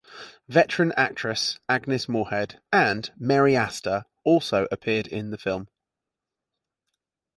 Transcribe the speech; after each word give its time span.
Veteran 0.49 0.91
actresses 0.97 1.59
Agnes 1.69 2.09
Moorehead 2.09 2.59
and 2.73 3.11
Mary 3.19 3.55
Astor 3.55 4.05
also 4.25 4.67
appeared 4.71 5.05
in 5.05 5.29
the 5.29 5.37
film. 5.37 5.67